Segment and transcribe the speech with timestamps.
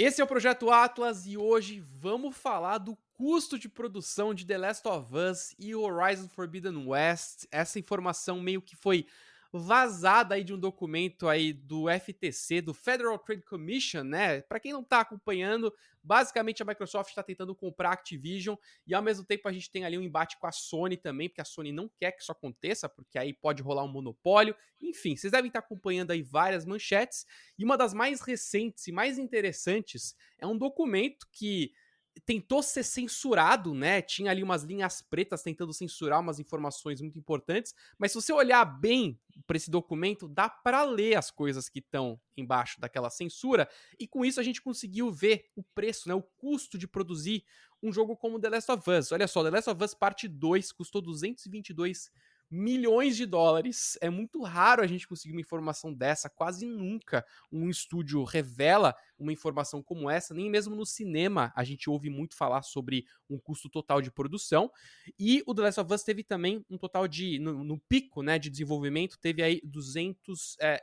[0.00, 4.56] Esse é o Projeto Atlas e hoje vamos falar do custo de produção de The
[4.56, 7.46] Last of Us e Horizon Forbidden West.
[7.50, 9.08] Essa informação meio que foi
[9.52, 14.42] vazada aí de um documento aí do FTC, do Federal Trade Commission, né?
[14.42, 15.72] Para quem não tá acompanhando,
[16.02, 18.56] basicamente a Microsoft está tentando comprar a Activision
[18.86, 21.40] e ao mesmo tempo a gente tem ali um embate com a Sony também, porque
[21.40, 24.54] a Sony não quer que isso aconteça, porque aí pode rolar um monopólio.
[24.80, 27.24] Enfim, vocês devem estar acompanhando aí várias manchetes
[27.58, 31.72] e uma das mais recentes e mais interessantes é um documento que
[32.20, 34.00] tentou ser censurado, né?
[34.02, 38.64] Tinha ali umas linhas pretas tentando censurar umas informações muito importantes, mas se você olhar
[38.64, 43.68] bem para esse documento, dá para ler as coisas que estão embaixo daquela censura,
[43.98, 47.44] e com isso a gente conseguiu ver o preço, né, o custo de produzir
[47.82, 49.12] um jogo como The Last of Us.
[49.12, 52.10] Olha só, The Last of Us Parte 2 custou 222
[52.50, 53.98] milhões de dólares.
[54.00, 59.32] É muito raro a gente conseguir uma informação dessa, quase nunca um estúdio revela uma
[59.32, 63.68] informação como essa, nem mesmo no cinema a gente ouve muito falar sobre um custo
[63.68, 64.70] total de produção.
[65.18, 68.38] E o The Last of Us teve também um total de, no, no pico né,
[68.38, 70.82] de desenvolvimento, teve aí 200 é,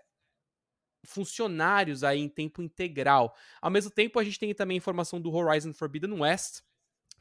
[1.05, 3.35] funcionários aí em tempo integral.
[3.61, 6.61] Ao mesmo tempo, a gente tem também informação do Horizon Forbidden West,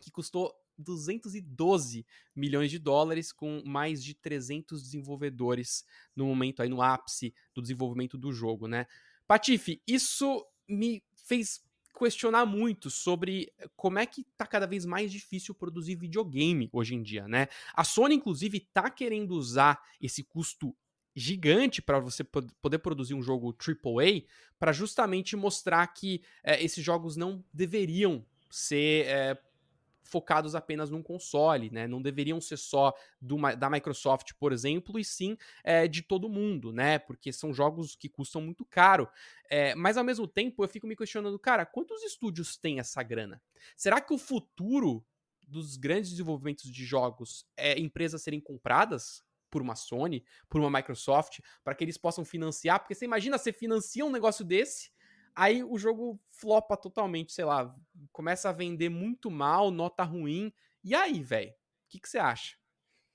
[0.01, 6.83] que custou 212 milhões de dólares, com mais de 300 desenvolvedores no momento aí no
[6.83, 8.87] ápice do desenvolvimento do jogo, né?
[9.27, 11.63] Patife, isso me fez
[11.97, 17.03] questionar muito sobre como é que tá cada vez mais difícil produzir videogame hoje em
[17.03, 17.49] dia, né?
[17.73, 20.75] A Sony inclusive tá querendo usar esse custo
[21.15, 24.25] gigante para você poder produzir um jogo AAA
[24.59, 29.41] para justamente mostrar que é, esses jogos não deveriam ser é,
[30.05, 31.89] focados apenas num console, né?
[31.89, 36.73] Não deveriam ser só do, da Microsoft, por exemplo, e sim é, de todo mundo,
[36.73, 36.99] né?
[36.99, 39.09] Porque são jogos que custam muito caro.
[39.49, 43.43] É, mas ao mesmo tempo eu fico me questionando, cara, quantos estúdios têm essa grana?
[43.77, 45.05] Será que o futuro
[45.43, 49.23] dos grandes desenvolvimentos de jogos é empresas serem compradas?
[49.55, 53.53] por uma Sony, por uma Microsoft, para que eles possam financiar, porque você imagina, você
[53.53, 54.91] financia um negócio desse,
[55.35, 57.75] Aí o jogo flopa totalmente, sei lá,
[58.13, 60.53] começa a vender muito mal, nota ruim.
[60.83, 61.51] E aí, velho?
[61.51, 61.55] O
[61.89, 62.57] que você acha?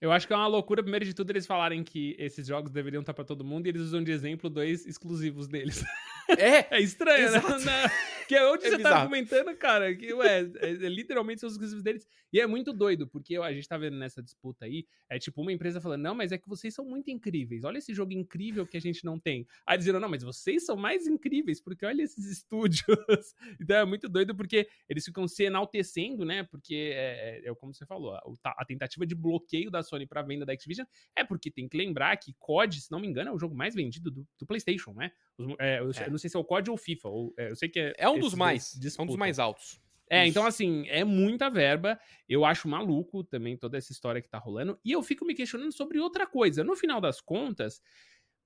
[0.02, 3.02] Eu acho que é uma loucura, primeiro de tudo, eles falarem que esses jogos deveriam
[3.02, 5.84] estar para todo mundo e eles usam de exemplo dois exclusivos deles.
[6.38, 7.38] É, é estranho, né?
[7.38, 7.66] exato.
[7.66, 7.90] né?
[8.29, 8.95] Que é onde é você tá bizarro.
[8.95, 12.07] tá argumentando, cara, que, ué, é, é, literalmente são os exclusivos deles.
[12.31, 15.51] E é muito doido, porque a gente tá vendo nessa disputa aí, é tipo uma
[15.51, 18.78] empresa falando, não, mas é que vocês são muito incríveis, olha esse jogo incrível que
[18.78, 19.47] a gente não tem.
[19.66, 22.85] Aí dizendo, não, mas vocês são mais incríveis, porque olha esses estúdios.
[23.59, 27.73] então é muito doido, porque eles ficam se enaltecendo, né, porque é, é, é como
[27.73, 30.85] você falou, a, a, tentativa de bloqueio da Sony pra venda da Activision
[31.16, 33.73] é porque tem que lembrar que COD, se não me engano, é o jogo mais
[33.73, 35.11] vendido do, do PlayStation, né?
[35.40, 36.10] Os, é, eu, é.
[36.10, 37.94] não sei se é o COD ou FIFA, ou, eu sei que é...
[37.98, 39.82] É um dos mais, é um dos mais altos.
[40.10, 42.00] É, então assim, é muita verba.
[42.28, 44.80] Eu acho maluco também toda essa história que tá rolando.
[44.84, 46.64] E eu fico me questionando sobre outra coisa.
[46.64, 47.80] No final das contas,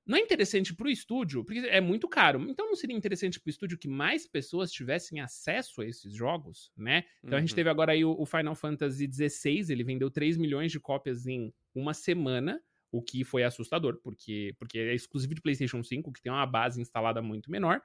[0.05, 2.45] não é interessante pro estúdio, porque é muito caro.
[2.49, 7.05] Então não seria interessante pro estúdio que mais pessoas tivessem acesso a esses jogos, né?
[7.19, 7.37] Então uhum.
[7.37, 7.55] a gente uhum.
[7.55, 11.53] teve agora aí o, o Final Fantasy XVI, ele vendeu 3 milhões de cópias em
[11.73, 12.61] uma semana
[12.93, 16.79] o que foi assustador, porque, porque é exclusivo de PlayStation 5, que tem uma base
[16.79, 17.81] instalada muito menor.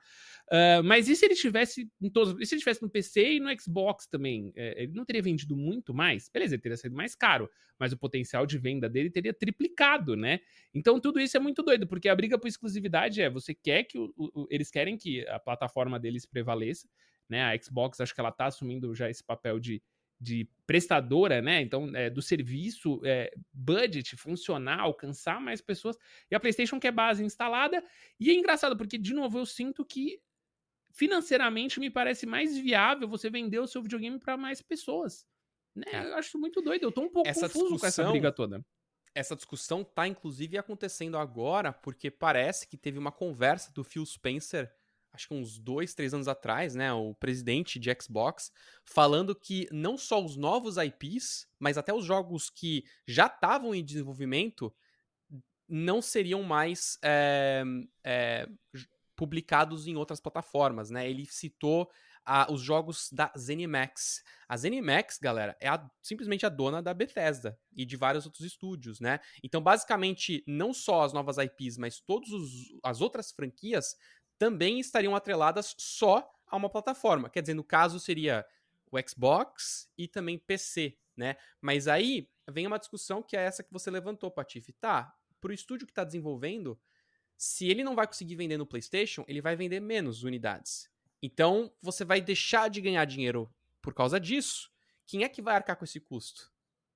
[0.49, 3.41] Uh, mas e se ele tivesse em todos, e se ele tivesse no PC e
[3.41, 4.53] no Xbox também?
[4.55, 6.29] É, ele não teria vendido muito mais?
[6.29, 10.41] Beleza, ele teria sido mais caro, mas o potencial de venda dele teria triplicado, né?
[10.75, 13.99] Então tudo isso é muito doido, porque a briga por exclusividade é você quer que
[13.99, 16.87] o, o, eles querem que a plataforma deles prevaleça,
[17.27, 17.45] né?
[17.45, 19.83] A Xbox acho que ela tá assumindo já esse papel de
[20.21, 21.61] de prestadora, né?
[21.61, 25.97] Então, é, do serviço, é, budget, funcionar, alcançar mais pessoas.
[26.31, 27.83] E a PlayStation quer base instalada.
[28.19, 30.21] E é engraçado, porque, de novo, eu sinto que
[30.93, 35.27] financeiramente me parece mais viável você vender o seu videogame para mais pessoas.
[35.75, 35.85] Né?
[35.93, 36.05] É.
[36.05, 36.83] Eu acho muito doido.
[36.83, 38.65] Eu tô um pouco essa confuso com essa briga toda.
[39.15, 44.73] Essa discussão tá, inclusive, acontecendo agora, porque parece que teve uma conversa do Phil Spencer
[45.13, 48.53] acho que uns dois, três anos atrás, né, o presidente de Xbox,
[48.85, 53.85] falando que não só os novos IPs, mas até os jogos que já estavam em
[53.85, 54.73] desenvolvimento
[55.69, 57.63] não seriam mais é,
[58.03, 58.49] é,
[59.15, 61.09] publicados em outras plataformas, né?
[61.11, 61.91] Ele citou
[62.29, 64.23] a, os jogos da ZeniMax.
[64.47, 69.01] A ZeniMax, galera, é a, simplesmente a dona da Bethesda e de vários outros estúdios,
[69.01, 69.19] né?
[69.43, 72.31] Então, basicamente, não só as novas IPs, mas todas
[72.83, 73.97] as outras franquias
[74.39, 77.29] também estariam atreladas só a uma plataforma.
[77.29, 78.47] Quer dizer, no caso seria
[78.91, 81.37] o Xbox e também PC, né?
[81.61, 84.73] Mas aí vem uma discussão que é essa que você levantou, Patife.
[84.73, 86.79] Tá, pro estúdio que está desenvolvendo,
[87.37, 90.91] se ele não vai conseguir vender no PlayStation, ele vai vender menos unidades.
[91.23, 93.53] Então, você vai deixar de ganhar dinheiro
[93.83, 94.71] por causa disso.
[95.07, 96.51] Quem é que vai arcar com esse custo?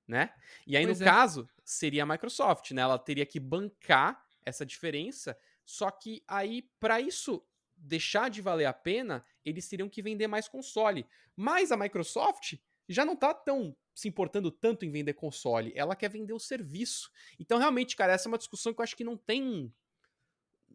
[0.06, 0.32] Né?
[0.66, 1.08] E aí, pois no é.
[1.08, 2.82] caso, seria a Microsoft, né?
[2.82, 5.36] Ela teria que bancar essa diferença.
[5.72, 7.42] Só que aí, para isso
[7.74, 11.06] deixar de valer a pena, eles teriam que vender mais console.
[11.34, 16.10] Mas a Microsoft já não tá tão se importando tanto em vender console, ela quer
[16.10, 17.10] vender o serviço.
[17.40, 19.74] Então, realmente, cara, essa é uma discussão que eu acho que não tem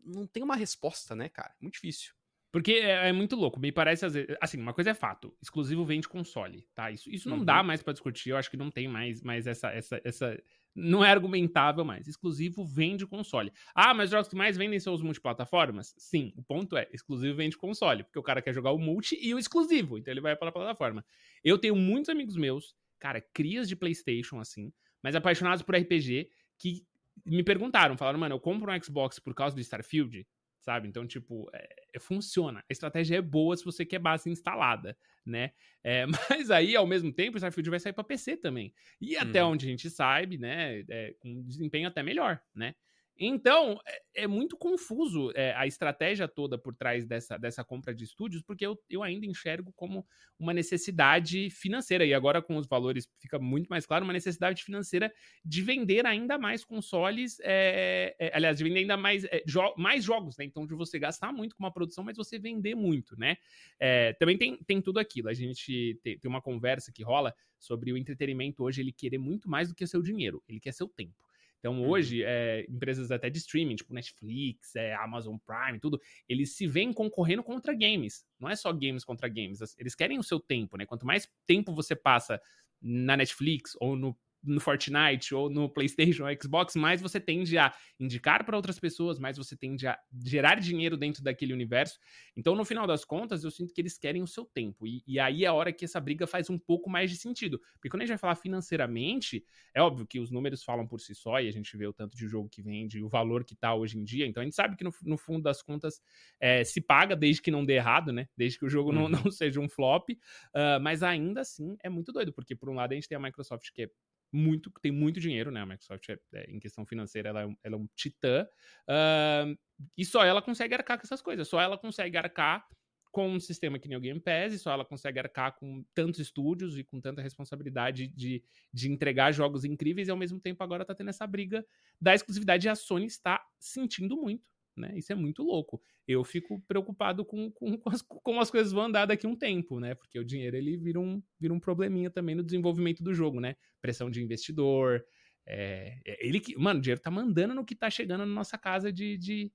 [0.03, 1.55] não tem uma resposta, né, cara?
[1.61, 2.17] Muito difícil.
[2.51, 4.05] Porque é, é, muito louco, me parece,
[4.39, 6.89] assim, uma coisa é fato, exclusivo vende console, tá?
[6.89, 7.45] Isso, isso não uhum.
[7.45, 10.44] dá mais para discutir, eu acho que não tem mais, mais essa, essa, essa...
[10.73, 12.07] Não é argumentável mais.
[12.07, 13.51] Exclusivo vende console.
[13.73, 15.95] Ah, mas os jogos que mais vendem são os multiplataformas?
[15.97, 19.33] Sim, o ponto é, exclusivo vende console, porque o cara quer jogar o multi e
[19.33, 21.03] o exclusivo, então ele vai para a plataforma.
[21.44, 24.71] Eu tenho muitos amigos meus, cara, crias de PlayStation, assim,
[25.03, 26.85] mas apaixonados por RPG, que
[27.25, 30.25] me perguntaram, falaram, mano, eu compro um Xbox por causa do Starfield?
[30.68, 30.86] Sabe?
[30.86, 32.60] Então, tipo, é, é, funciona.
[32.60, 35.52] A estratégia é boa se você quer base instalada, né?
[35.81, 38.74] É, mas aí, ao mesmo tempo, o Starfield vai sair para PC também.
[39.00, 39.52] E até uhum.
[39.52, 42.75] onde a gente sabe, né, é, com desempenho até melhor, né?
[43.19, 48.04] Então, é, é muito confuso é, a estratégia toda por trás dessa, dessa compra de
[48.04, 50.06] estúdios, porque eu, eu ainda enxergo como
[50.40, 55.12] uma necessidade financeira, e agora com os valores fica muito mais claro, uma necessidade financeira
[55.44, 60.04] de vender ainda mais consoles, é, é aliás, de vender ainda mais, é, jo mais
[60.04, 60.46] jogos, né?
[60.46, 63.38] Então, de você gastar muito com uma produção, mas você vender muito, né?
[63.80, 67.92] É, também tem, tem tudo aquilo, a gente tem, tem uma conversa que rola sobre
[67.92, 70.88] o entretenimento hoje, ele querer muito mais do que o seu dinheiro, ele quer seu
[70.88, 71.26] tempo.
[71.59, 71.89] Então, uhum.
[71.89, 76.94] hoje, é, empresas até de streaming, tipo Netflix, é, Amazon Prime, tudo, eles se veem
[76.94, 78.25] concorrendo contra games.
[78.39, 79.59] Não é só games contra games.
[79.77, 80.86] Eles querem o seu tempo, né?
[80.86, 82.39] Quanto mais tempo você passa
[82.81, 87.74] na Netflix ou no no Fortnite ou no PlayStation ou Xbox, mais você tende a
[88.00, 92.00] indicar para outras pessoas, mais você tende a gerar dinheiro dentro daquele universo.
[92.36, 94.86] Então, no final das contas, eu sinto que eles querem o seu tempo.
[94.86, 97.60] E, e aí é a hora que essa briga faz um pouco mais de sentido.
[97.74, 99.44] Porque quando a gente vai falar financeiramente,
[99.74, 102.16] é óbvio que os números falam por si só e a gente vê o tanto
[102.16, 104.25] de jogo que vende, o valor que tá hoje em dia.
[104.25, 106.01] Então, a gente sabe que no, no fundo das contas
[106.40, 108.28] é, se paga desde que não dê errado, né?
[108.38, 109.10] Desde que o jogo uhum.
[109.10, 110.10] não, não seja um flop.
[110.10, 113.22] Uh, mas ainda assim é muito doido, porque por um lado a gente tem a
[113.22, 113.90] Microsoft que é
[114.31, 115.62] muito, tem muito dinheiro, né?
[115.62, 118.47] A Microsoft, é, é, em questão financeira, ela é um, ela é um titã.
[118.88, 119.57] Uh,
[119.97, 121.47] e só ela consegue arcar com essas coisas.
[121.47, 122.65] Só ela consegue arcar
[123.12, 126.19] com um sistema que nem o Game Pass, e só ela consegue arcar com tantos
[126.19, 130.85] estúdios e com tanta responsabilidade de, de entregar jogos incríveis, e ao mesmo tempo agora
[130.85, 131.65] tá tendo essa briga
[132.00, 134.44] da exclusividade e a Sony está sentindo muito
[134.79, 134.94] né?
[134.95, 135.81] Isso é muito louco.
[136.07, 139.35] Eu fico preocupado com, com, com as, como as coisas vão andar daqui a um
[139.35, 139.95] tempo, né?
[139.95, 143.56] Porque o dinheiro ele vira um, vira um probleminha também no desenvolvimento do jogo, né?
[143.81, 145.03] Pressão de investidor.
[145.45, 146.57] É, é ele que.
[146.57, 149.51] Mano, o dinheiro tá mandando no que tá chegando na nossa casa de, de,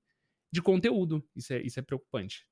[0.51, 1.23] de conteúdo.
[1.35, 2.45] Isso é, isso é preocupante.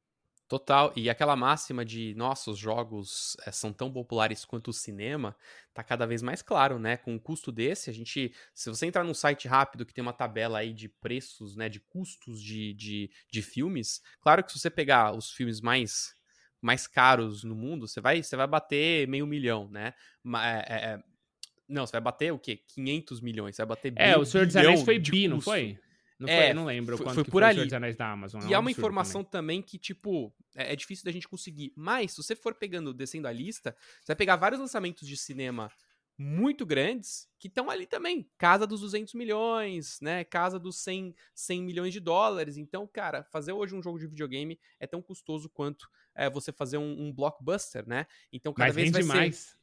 [0.51, 0.91] Total.
[0.97, 5.33] E aquela máxima de nossos jogos é, são tão populares quanto o cinema,
[5.73, 6.97] tá cada vez mais claro, né?
[6.97, 8.33] Com um custo desse, a gente.
[8.53, 11.69] Se você entrar num site rápido que tem uma tabela aí de preços, né?
[11.69, 16.13] De custos de, de, de filmes, claro que se você pegar os filmes mais
[16.61, 19.93] mais caros no mundo, você vai, você vai bater meio milhão, né?
[20.67, 21.03] É, é,
[21.65, 22.57] não, você vai bater o quê?
[22.57, 25.79] 500 milhões, você vai bater É, o Senhor dos Anéis foi bi, não foi?
[26.21, 27.67] Não é, foi, não lembro foi, foi por ali.
[27.67, 28.41] da Amazon.
[28.43, 29.57] E é, é uma informação também.
[29.57, 31.73] também, que, tipo, é, é, difícil da gente conseguir.
[31.75, 35.71] Mas, se você for pegando, descendo a lista, você vai pegar vários lançamentos de cinema
[36.17, 38.29] muito grandes que estão ali também.
[38.37, 40.23] Casa dos 200 milhões, né?
[40.23, 42.57] Casa dos 100, 100 milhões de dólares.
[42.57, 46.77] Então, cara, fazer hoje um jogo de videogame é tão custoso quanto é, você fazer
[46.77, 48.05] um, um blockbuster, né?
[48.31, 49.35] Então, cada Mas vez rende vai mais.
[49.37, 49.61] ser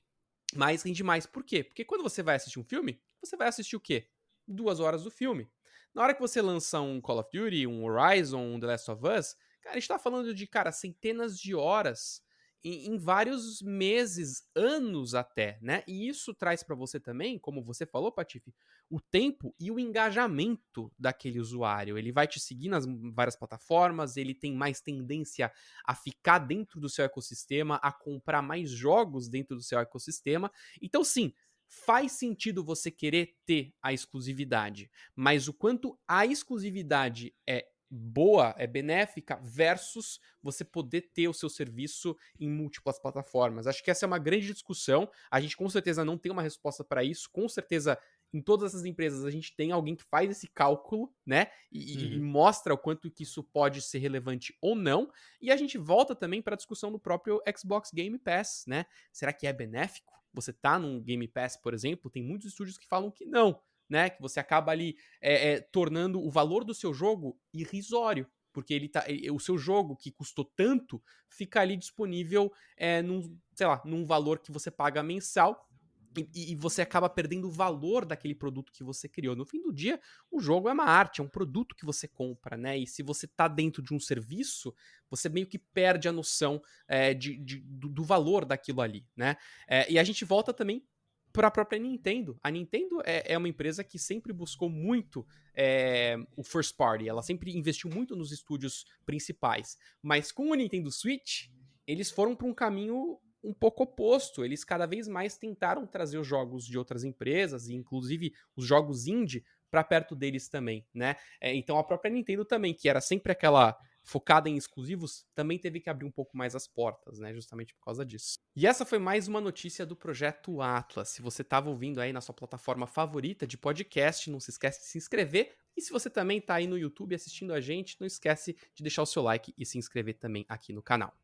[0.54, 1.26] mais rende mais.
[1.26, 1.62] Por quê?
[1.62, 4.08] Porque quando você vai assistir um filme, você vai assistir o quê?
[4.46, 5.48] Duas horas do filme.
[5.94, 9.02] Na hora que você lança um Call of Duty, um Horizon, um The Last of
[9.06, 12.22] Us, cara, a gente tá falando de, cara, centenas de horas
[12.64, 15.82] em, em vários meses, anos até, né?
[15.86, 18.52] E isso traz para você também, como você falou, Patife,
[18.90, 21.96] o tempo e o engajamento daquele usuário.
[21.96, 25.52] Ele vai te seguir nas várias plataformas, ele tem mais tendência
[25.84, 30.50] a ficar dentro do seu ecossistema, a comprar mais jogos dentro do seu ecossistema.
[30.82, 31.32] Então, sim,
[31.68, 38.66] faz sentido você querer ter a exclusividade, mas o quanto a exclusividade é boa, é
[38.66, 43.66] benéfica, versus você poder ter o seu serviço em múltiplas plataformas.
[43.66, 45.10] Acho que essa é uma grande discussão.
[45.30, 47.30] A gente com certeza não tem uma resposta para isso.
[47.32, 47.98] Com certeza,
[48.32, 51.48] em todas essas empresas, a gente tem alguém que faz esse cálculo, né?
[51.72, 52.12] E, uhum.
[52.12, 55.10] e mostra o quanto que isso pode ser relevante ou não.
[55.40, 58.84] E a gente volta também para a discussão do próprio Xbox Game Pass, né?
[59.12, 60.17] Será que é benéfico?
[60.32, 64.10] Você tá num Game Pass, por exemplo, tem muitos estúdios que falam que não, né?
[64.10, 68.26] Que você acaba ali é, é, tornando o valor do seu jogo irrisório.
[68.52, 73.66] porque ele tá, o seu jogo que custou tanto fica ali disponível é, num, sei
[73.66, 75.67] lá, num valor que você paga mensal
[76.16, 79.36] e, e, você acaba perdendo o valor daquele produto que você criou.
[79.36, 80.00] No fim do dia,
[80.30, 82.78] o jogo é uma arte, é um produto que você compra, né?
[82.78, 84.74] E se você tá dentro de um serviço,
[85.10, 89.36] você meio que perde a noção é, de, de do, do, valor daquilo ali, né?
[89.68, 90.84] É, e a gente volta também
[91.32, 92.38] para a própria Nintendo.
[92.42, 97.22] A Nintendo é, é, uma empresa que sempre buscou muito é, o first party, ela
[97.22, 99.76] sempre investiu muito nos estúdios principais.
[100.02, 101.48] Mas com o Nintendo Switch,
[101.86, 104.44] eles foram para um caminho um pouco oposto.
[104.44, 109.06] Eles cada vez mais tentaram trazer os jogos de outras empresas, e inclusive os jogos
[109.06, 111.16] indie, para perto deles também, né?
[111.40, 115.80] É, então a própria Nintendo também, que era sempre aquela focada em exclusivos, também teve
[115.80, 117.34] que abrir um pouco mais as portas, né?
[117.34, 118.38] Justamente por causa disso.
[118.56, 121.10] E essa foi mais uma notícia do projeto Atlas.
[121.10, 124.86] Se você estava ouvindo aí na sua plataforma favorita de podcast, não se esquece de
[124.86, 125.54] se inscrever.
[125.76, 129.02] E se você também está aí no YouTube assistindo a gente, não esquece de deixar
[129.02, 131.14] o seu like e se inscrever também aqui no canal.